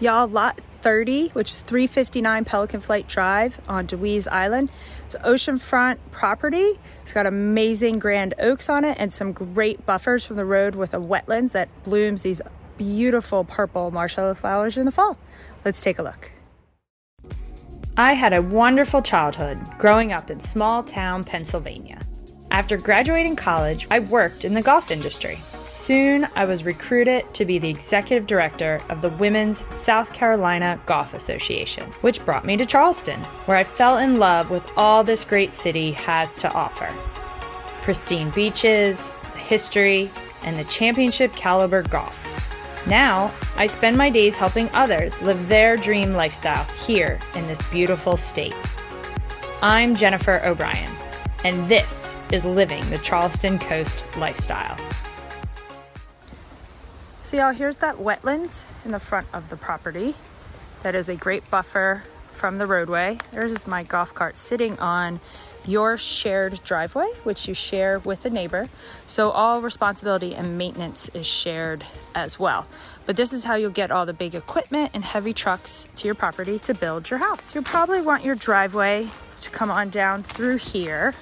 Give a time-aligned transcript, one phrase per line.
[0.00, 4.70] Y'all, lot 30, which is 359 Pelican Flight Drive on Dewees Island.
[5.04, 6.78] It's oceanfront property.
[7.02, 10.94] It's got amazing grand oaks on it and some great buffers from the road with
[10.94, 12.40] a wetlands that blooms these
[12.78, 15.18] beautiful purple marshmallow flowers in the fall.
[15.66, 16.30] Let's take a look.
[17.98, 22.00] I had a wonderful childhood growing up in small town Pennsylvania.
[22.50, 25.36] After graduating college, I worked in the golf industry.
[25.70, 31.14] Soon, I was recruited to be the executive director of the Women's South Carolina Golf
[31.14, 35.52] Association, which brought me to Charleston, where I fell in love with all this great
[35.52, 36.92] city has to offer
[37.82, 39.06] pristine beaches,
[39.36, 40.10] history,
[40.44, 42.18] and the championship caliber golf.
[42.88, 48.16] Now, I spend my days helping others live their dream lifestyle here in this beautiful
[48.16, 48.56] state.
[49.62, 50.90] I'm Jennifer O'Brien,
[51.44, 54.76] and this is Living the Charleston Coast Lifestyle.
[57.22, 60.14] So y'all, here's that wetlands in the front of the property.
[60.82, 63.18] That is a great buffer from the roadway.
[63.30, 65.20] There's my golf cart sitting on
[65.66, 68.66] your shared driveway, which you share with a neighbor.
[69.06, 72.66] So all responsibility and maintenance is shared as well.
[73.04, 76.14] But this is how you'll get all the big equipment and heavy trucks to your
[76.14, 77.54] property to build your house.
[77.54, 79.08] You'll probably want your driveway
[79.42, 81.14] to come on down through here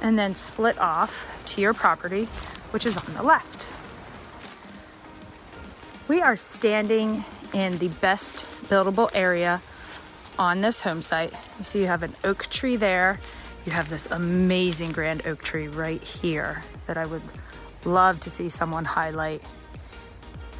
[0.00, 2.26] and then split off to your property,
[2.70, 3.66] which is on the left.
[6.10, 9.62] We are standing in the best buildable area
[10.40, 11.32] on this home site.
[11.58, 13.20] You see, you have an oak tree there.
[13.64, 17.22] You have this amazing grand oak tree right here that I would
[17.84, 19.40] love to see someone highlight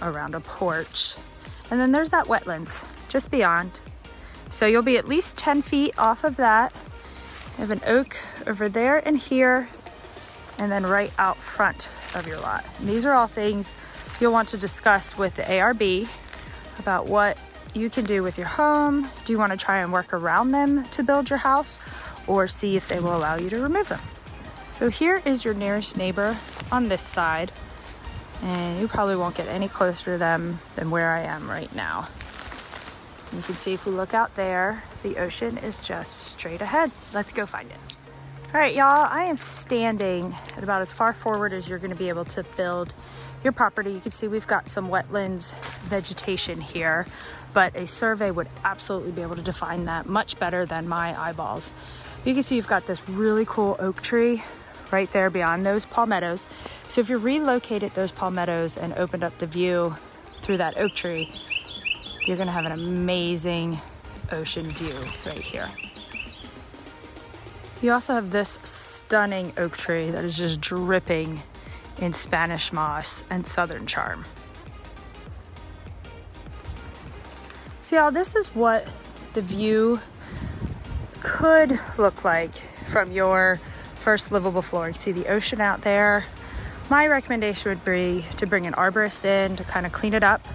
[0.00, 1.16] around a porch.
[1.72, 3.80] And then there's that wetlands just beyond.
[4.50, 6.72] So you'll be at least 10 feet off of that.
[7.58, 9.68] You have an oak over there and here,
[10.58, 12.64] and then right out front of your lot.
[12.78, 13.76] And these are all things
[14.22, 16.08] you'll want to discuss with the ARB
[16.78, 17.36] about what
[17.74, 19.10] you can do with your home.
[19.24, 21.80] Do you want to try and work around them to build your house
[22.28, 24.00] or see if they will allow you to remove them?
[24.70, 26.36] So here is your nearest neighbor
[26.70, 27.50] on this side
[28.42, 32.08] and you probably won't get any closer to them than where I am right now.
[33.34, 36.92] You can see if we look out there, the ocean is just straight ahead.
[37.12, 38.01] Let's go find it.
[38.54, 42.10] All right, y'all, I am standing at about as far forward as you're gonna be
[42.10, 42.92] able to build
[43.42, 43.90] your property.
[43.90, 47.06] You can see we've got some wetlands vegetation here,
[47.54, 51.72] but a survey would absolutely be able to define that much better than my eyeballs.
[52.26, 54.44] You can see you've got this really cool oak tree
[54.90, 56.46] right there beyond those palmettos.
[56.88, 59.96] So if you relocated those palmettos and opened up the view
[60.42, 61.30] through that oak tree,
[62.26, 63.78] you're gonna have an amazing
[64.30, 65.68] ocean view right here.
[67.82, 71.42] You also have this stunning oak tree that is just dripping
[72.00, 74.24] in Spanish moss and southern charm.
[77.80, 78.86] So y'all, this is what
[79.32, 79.98] the view
[81.22, 82.54] could look like
[82.86, 83.60] from your
[83.96, 84.86] first livable floor.
[84.86, 86.24] You see the ocean out there.
[86.88, 90.46] My recommendation would be to bring an arborist in to kind of clean it up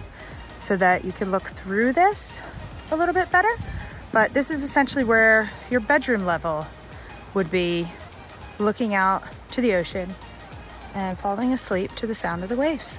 [0.59, 2.41] so that you can look through this
[2.89, 3.51] a little bit better.
[4.13, 6.65] But this is essentially where your bedroom level
[7.33, 7.87] would be
[8.59, 10.13] looking out to the ocean
[10.95, 12.97] and falling asleep to the sound of the waves.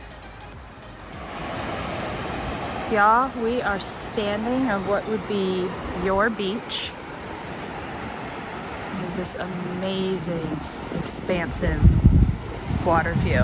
[2.93, 5.69] Y'all, we are standing on what would be
[6.05, 6.93] your beach.
[9.17, 10.61] This amazing,
[10.97, 11.83] expansive
[12.87, 13.43] water view.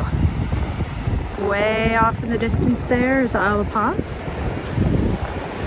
[1.49, 4.15] Way off in the distance there is Isle of Palms.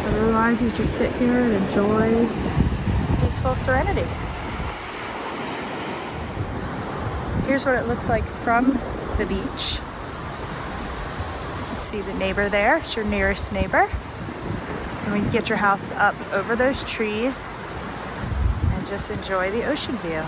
[0.06, 2.27] Otherwise, you just sit here and enjoy
[3.19, 4.07] peaceful serenity.
[7.47, 8.77] Here's what it looks like from
[9.17, 9.79] the beach.
[11.57, 12.75] You can see the neighbor there.
[12.75, 13.89] It's your nearest neighbor.
[15.05, 17.47] And we get your house up over those trees
[18.73, 20.21] and just enjoy the ocean view.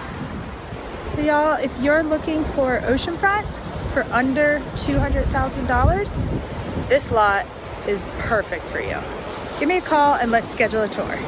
[1.13, 3.45] So y'all, if you're looking for oceanfront
[3.91, 7.45] for under $200,000, this lot
[7.85, 8.97] is perfect for you.
[9.59, 11.19] Give me a call and let's schedule a tour.